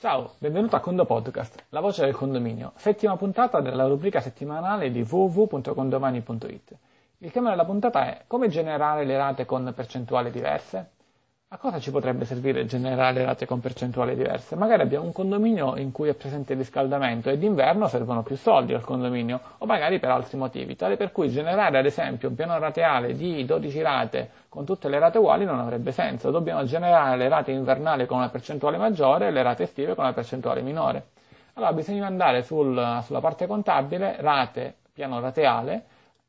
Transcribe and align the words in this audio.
Ciao, 0.00 0.34
benvenuto 0.38 0.76
a 0.76 0.80
Condo 0.80 1.04
Podcast, 1.04 1.64
la 1.70 1.80
voce 1.80 2.04
del 2.04 2.14
condominio, 2.14 2.70
settima 2.76 3.16
puntata 3.16 3.60
della 3.60 3.88
rubrica 3.88 4.20
settimanale 4.20 4.92
di 4.92 5.02
www.condomani.it. 5.02 6.76
Il 7.18 7.32
tema 7.32 7.50
della 7.50 7.64
puntata 7.64 8.06
è 8.06 8.22
come 8.28 8.46
generare 8.46 9.04
le 9.04 9.16
rate 9.16 9.44
con 9.44 9.72
percentuali 9.74 10.30
diverse. 10.30 10.90
A 11.50 11.56
cosa 11.56 11.80
ci 11.80 11.90
potrebbe 11.90 12.26
servire 12.26 12.66
generare 12.66 13.24
rate 13.24 13.46
con 13.46 13.58
percentuali 13.58 14.14
diverse? 14.14 14.54
Magari 14.54 14.82
abbiamo 14.82 15.06
un 15.06 15.14
condominio 15.14 15.78
in 15.78 15.92
cui 15.92 16.10
è 16.10 16.14
presente 16.14 16.52
il 16.52 16.58
riscaldamento 16.58 17.30
e 17.30 17.38
d'inverno 17.38 17.88
servono 17.88 18.22
più 18.22 18.36
soldi 18.36 18.74
al 18.74 18.84
condominio, 18.84 19.40
o 19.56 19.64
magari 19.64 19.98
per 19.98 20.10
altri 20.10 20.36
motivi, 20.36 20.76
tale 20.76 20.98
per 20.98 21.10
cui 21.10 21.30
generare 21.30 21.78
ad 21.78 21.86
esempio 21.86 22.28
un 22.28 22.34
piano 22.34 22.58
rateale 22.58 23.14
di 23.16 23.46
12 23.46 23.80
rate 23.80 24.30
con 24.50 24.66
tutte 24.66 24.90
le 24.90 24.98
rate 24.98 25.16
uguali 25.16 25.46
non 25.46 25.58
avrebbe 25.58 25.90
senso. 25.90 26.30
Dobbiamo 26.30 26.64
generare 26.64 27.16
le 27.16 27.28
rate 27.30 27.50
invernali 27.50 28.04
con 28.04 28.18
una 28.18 28.28
percentuale 28.28 28.76
maggiore 28.76 29.28
e 29.28 29.30
le 29.30 29.42
rate 29.42 29.62
estive 29.62 29.94
con 29.94 30.04
una 30.04 30.12
percentuale 30.12 30.60
minore. 30.60 31.06
Allora 31.54 31.72
bisogna 31.72 32.06
andare 32.06 32.42
sul, 32.42 33.00
sulla 33.04 33.20
parte 33.20 33.46
contabile, 33.46 34.16
rate, 34.20 34.74
piano 34.92 35.18
rateale, 35.18 35.82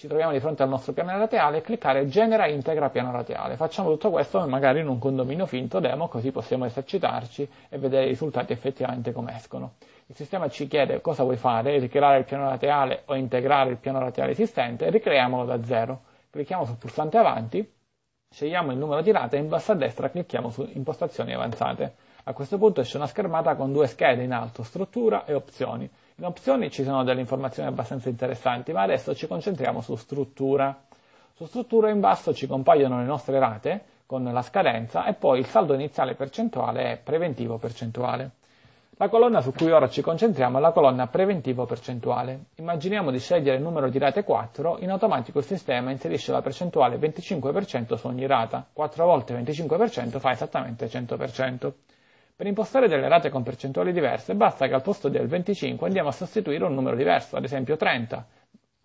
ci 0.00 0.06
troviamo 0.06 0.32
di 0.32 0.40
fronte 0.40 0.62
al 0.62 0.70
nostro 0.70 0.94
piano 0.94 1.10
rateale 1.18 1.58
e 1.58 1.60
cliccare 1.60 2.08
genera 2.08 2.46
integra 2.46 2.88
piano 2.88 3.12
rateale. 3.12 3.56
Facciamo 3.56 3.90
tutto 3.90 4.08
questo 4.08 4.40
magari 4.48 4.80
in 4.80 4.88
un 4.88 4.98
condominio 4.98 5.44
finto 5.44 5.78
demo 5.78 6.08
così 6.08 6.30
possiamo 6.30 6.64
esercitarci 6.64 7.46
e 7.68 7.76
vedere 7.76 8.06
i 8.06 8.08
risultati 8.08 8.54
effettivamente 8.54 9.12
come 9.12 9.36
escono. 9.36 9.74
Il 10.06 10.16
sistema 10.16 10.48
ci 10.48 10.66
chiede 10.68 11.02
cosa 11.02 11.22
vuoi 11.22 11.36
fare, 11.36 11.78
ricreare 11.78 12.16
il 12.16 12.24
piano 12.24 12.48
rateale 12.48 13.02
o 13.04 13.14
integrare 13.14 13.68
il 13.68 13.76
piano 13.76 13.98
rateale 13.98 14.30
esistente 14.30 14.88
ricreiamolo 14.88 15.44
da 15.44 15.62
zero. 15.62 16.00
Clicchiamo 16.30 16.64
sul 16.64 16.76
pulsante 16.76 17.18
avanti, 17.18 17.70
scegliamo 18.30 18.72
il 18.72 18.78
numero 18.78 19.02
di 19.02 19.12
rate 19.12 19.36
e 19.36 19.40
in 19.40 19.48
basso 19.50 19.72
a 19.72 19.74
destra 19.74 20.08
clicchiamo 20.08 20.48
su 20.48 20.66
impostazioni 20.72 21.34
avanzate. 21.34 21.94
A 22.24 22.32
questo 22.32 22.56
punto 22.56 22.80
esce 22.80 22.96
una 22.96 23.06
schermata 23.06 23.54
con 23.54 23.70
due 23.70 23.86
schede 23.86 24.22
in 24.22 24.32
alto, 24.32 24.62
struttura 24.62 25.26
e 25.26 25.34
opzioni. 25.34 25.90
In 26.20 26.26
opzioni 26.26 26.70
ci 26.70 26.84
sono 26.84 27.02
delle 27.02 27.20
informazioni 27.20 27.66
abbastanza 27.70 28.10
interessanti, 28.10 28.72
ma 28.72 28.82
adesso 28.82 29.14
ci 29.14 29.26
concentriamo 29.26 29.80
su 29.80 29.96
struttura. 29.96 30.78
Su 31.32 31.46
struttura 31.46 31.88
in 31.88 31.98
basso 31.98 32.34
ci 32.34 32.46
compaiono 32.46 32.98
le 32.98 33.06
nostre 33.06 33.38
rate 33.38 33.84
con 34.04 34.24
la 34.24 34.42
scadenza 34.42 35.06
e 35.06 35.14
poi 35.14 35.38
il 35.38 35.46
saldo 35.46 35.72
iniziale 35.72 36.14
percentuale 36.14 36.92
è 36.92 36.96
preventivo 36.98 37.56
percentuale. 37.56 38.32
La 38.98 39.08
colonna 39.08 39.40
su 39.40 39.50
cui 39.54 39.70
ora 39.70 39.88
ci 39.88 40.02
concentriamo 40.02 40.58
è 40.58 40.60
la 40.60 40.72
colonna 40.72 41.06
preventivo 41.06 41.64
percentuale. 41.64 42.48
Immaginiamo 42.56 43.10
di 43.10 43.18
scegliere 43.18 43.56
il 43.56 43.62
numero 43.62 43.88
di 43.88 43.96
rate 43.96 44.22
4, 44.22 44.76
in 44.80 44.90
automatico 44.90 45.38
il 45.38 45.46
sistema 45.46 45.90
inserisce 45.90 46.32
la 46.32 46.42
percentuale 46.42 46.98
25% 46.98 47.94
su 47.94 48.06
ogni 48.08 48.26
rata. 48.26 48.66
4 48.70 49.04
volte 49.06 49.34
25% 49.40 50.18
fa 50.18 50.32
esattamente 50.32 50.84
100%. 50.84 51.72
Per 52.40 52.48
impostare 52.48 52.88
delle 52.88 53.06
rate 53.06 53.28
con 53.28 53.42
percentuali 53.42 53.92
diverse 53.92 54.34
basta 54.34 54.66
che 54.66 54.72
al 54.72 54.80
posto 54.80 55.10
del 55.10 55.26
25 55.26 55.86
andiamo 55.86 56.08
a 56.08 56.12
sostituire 56.12 56.64
un 56.64 56.72
numero 56.72 56.96
diverso, 56.96 57.36
ad 57.36 57.44
esempio 57.44 57.76
30 57.76 58.26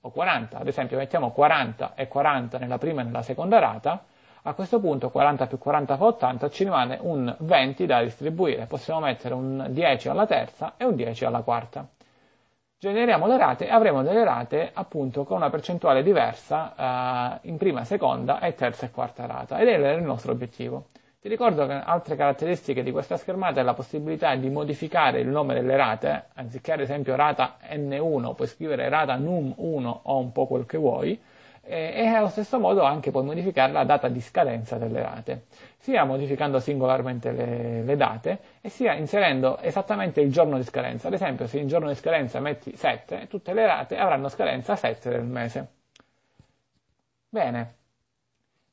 o 0.02 0.12
40, 0.12 0.58
ad 0.58 0.68
esempio 0.68 0.98
mettiamo 0.98 1.32
40 1.32 1.94
e 1.96 2.10
40 2.10 2.58
nella 2.58 2.78
prima 2.78 3.00
e 3.00 3.06
nella 3.06 3.22
seconda 3.22 3.58
rata, 3.60 4.04
a 4.42 4.54
questo 4.54 4.82
punto 4.82 5.10
40 5.10 5.48
più 5.48 5.58
40 5.58 5.96
fa 5.96 6.04
80, 6.04 6.50
ci 6.50 6.66
rimane 6.66 6.98
un 7.00 7.34
20 7.40 7.86
da 7.86 8.04
distribuire, 8.04 8.66
possiamo 8.66 9.00
mettere 9.00 9.34
un 9.34 9.68
10 9.70 10.10
alla 10.10 10.26
terza 10.26 10.74
e 10.76 10.84
un 10.84 10.96
10 10.98 11.24
alla 11.24 11.42
quarta. 11.42 11.88
Generiamo 12.78 13.26
le 13.26 13.38
rate 13.38 13.68
e 13.68 13.72
avremo 13.72 14.04
delle 14.04 14.26
rate 14.26 14.70
appunto 14.74 15.24
con 15.24 15.38
una 15.38 15.50
percentuale 15.50 16.04
diversa 16.04 17.40
eh, 17.42 17.48
in 17.48 17.56
prima, 17.56 17.86
seconda 17.86 18.42
e 18.42 18.54
terza 18.54 18.86
e 18.86 18.92
quarta 18.92 19.26
rata 19.26 19.60
ed 19.60 19.70
è 19.70 19.94
il 19.94 20.04
nostro 20.04 20.34
obiettivo. 20.34 20.88
Ti 21.26 21.32
ricordo 21.32 21.66
che 21.66 21.74
altre 21.74 22.16
caratteristiche 22.16 22.84
di 22.84 22.92
questa 22.92 23.18
schermata 23.18 23.60
è 23.60 23.64
la 23.64 23.74
possibilità 23.74 24.36
di 24.36 24.48
modificare 24.52 25.22
il 25.22 25.28
nome 25.28 25.56
delle 25.56 25.76
rate, 25.76 26.26
anziché 26.36 26.74
ad 26.74 26.82
esempio 26.82 27.16
rata 27.16 27.58
N1 27.68 28.36
puoi 28.36 28.48
scrivere 28.48 28.90
rata 28.90 29.18
num1 29.18 30.02
o 30.04 30.20
un 30.20 30.32
po' 30.32 30.46
quel 30.46 30.68
che 30.68 30.78
vuoi, 30.78 31.20
e 31.64 32.06
allo 32.06 32.28
stesso 32.28 32.60
modo 32.60 32.84
anche 32.84 33.10
puoi 33.10 33.24
modificare 33.24 33.72
la 33.72 33.84
data 33.86 34.08
di 34.08 34.22
scadenza 34.22 34.78
delle 34.78 35.02
rate, 35.02 35.46
sia 35.80 36.04
modificando 36.04 36.60
singolarmente 36.60 37.32
le, 37.32 37.82
le, 37.82 37.96
date 37.96 38.40
e 38.62 38.70
sia 38.70 38.94
inserendo 38.94 39.58
esattamente 39.62 40.22
il 40.22 40.32
giorno 40.32 40.58
di 40.58 40.64
scadenza. 40.64 41.08
Ad 41.08 41.16
esempio, 41.16 41.48
se 41.48 41.58
in 41.58 41.68
giorno 41.68 41.88
di 41.88 41.96
scadenza 41.96 42.40
metti 42.40 42.76
7, 42.76 43.26
tutte 43.28 43.52
le 43.54 43.66
rate 43.66 43.98
avranno 43.98 44.30
scadenza 44.30 44.76
7 44.76 45.10
del 45.10 45.24
mese. 45.24 45.68
Bene, 47.30 47.76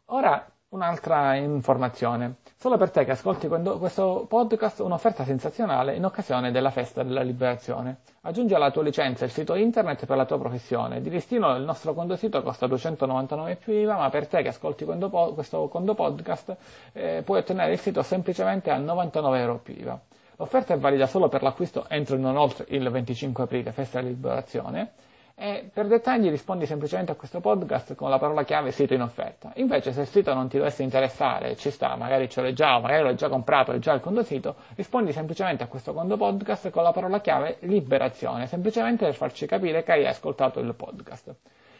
ora 0.08 0.51
un'altra 0.72 1.34
informazione. 1.34 2.36
Solo 2.56 2.76
per 2.76 2.90
te 2.90 3.04
che 3.04 3.10
ascolti 3.10 3.48
questo 3.48 4.24
podcast 4.28 4.80
un'offerta 4.80 5.24
sensazionale 5.24 5.94
in 5.94 6.04
occasione 6.04 6.50
della 6.50 6.70
festa 6.70 7.02
della 7.02 7.22
liberazione. 7.22 7.98
Aggiungi 8.22 8.54
alla 8.54 8.70
tua 8.70 8.82
licenza 8.82 9.24
il 9.24 9.30
sito 9.30 9.54
internet 9.54 10.06
per 10.06 10.16
la 10.16 10.24
tua 10.24 10.38
professione. 10.38 11.02
Di 11.02 11.10
listino 11.10 11.54
il 11.56 11.62
nostro 11.62 11.92
condosito 11.92 12.42
costa 12.42 12.66
299 12.66 13.56
più 13.56 13.72
IVA, 13.74 13.96
ma 13.96 14.08
per 14.10 14.26
te 14.26 14.42
che 14.42 14.48
ascolti 14.48 14.84
questo 14.84 15.68
condo 15.68 15.94
podcast 15.94 16.56
eh, 16.92 17.22
puoi 17.24 17.38
ottenere 17.38 17.72
il 17.72 17.78
sito 17.78 18.02
semplicemente 18.02 18.70
a 18.70 18.76
99 18.76 19.38
euro 19.40 19.58
più 19.58 19.74
IVA. 19.74 20.00
L'offerta 20.36 20.72
è 20.74 20.78
valida 20.78 21.06
solo 21.06 21.28
per 21.28 21.42
l'acquisto 21.42 21.84
entro 21.88 22.16
e 22.16 22.18
non 22.18 22.36
oltre 22.36 22.64
il 22.68 22.88
25 22.88 23.44
aprile, 23.44 23.72
festa 23.72 23.98
della 23.98 24.10
liberazione 24.10 24.92
e 25.34 25.68
per 25.72 25.86
dettagli 25.86 26.28
rispondi 26.28 26.66
semplicemente 26.66 27.12
a 27.12 27.14
questo 27.14 27.40
podcast 27.40 27.94
con 27.94 28.10
la 28.10 28.18
parola 28.18 28.44
chiave 28.44 28.70
sito 28.70 28.94
in 28.94 29.02
offerta. 29.02 29.52
Invece 29.56 29.92
se 29.92 30.02
il 30.02 30.06
sito 30.06 30.32
non 30.34 30.48
ti 30.48 30.58
dovesse 30.58 30.82
interessare, 30.82 31.56
ci 31.56 31.70
sta, 31.70 31.96
magari 31.96 32.28
ce 32.28 32.42
l'hai 32.42 32.52
già, 32.52 32.76
o 32.76 32.80
magari 32.80 33.02
l'hai 33.02 33.16
già 33.16 33.28
comprato, 33.28 33.72
hai 33.72 33.78
già 33.78 33.92
il 33.92 34.00
conto 34.00 34.22
sito, 34.22 34.56
rispondi 34.74 35.12
semplicemente 35.12 35.62
a 35.62 35.66
questo 35.66 35.92
conto 35.92 36.16
podcast 36.16 36.70
con 36.70 36.82
la 36.82 36.92
parola 36.92 37.20
chiave 37.20 37.56
liberazione, 37.60 38.46
semplicemente 38.46 39.04
per 39.04 39.14
farci 39.14 39.46
capire 39.46 39.82
che 39.82 39.92
hai 39.92 40.06
ascoltato 40.06 40.60
il 40.60 40.74
podcast. 40.74 41.34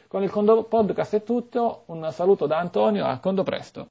Con 0.08 0.22
il 0.22 0.30
conto 0.30 0.64
podcast 0.64 1.14
è 1.16 1.22
tutto, 1.22 1.84
un 1.86 2.06
saluto 2.12 2.46
da 2.46 2.58
Antonio, 2.58 3.06
a 3.06 3.18
conto 3.18 3.42
presto. 3.44 3.80